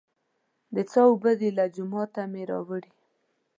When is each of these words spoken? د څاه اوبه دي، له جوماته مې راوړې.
د 0.75 0.77
څاه 0.91 1.07
اوبه 1.09 1.31
دي، 1.39 1.49
له 1.57 1.65
جوماته 1.75 2.21
مې 2.31 2.43
راوړې. 2.51 2.91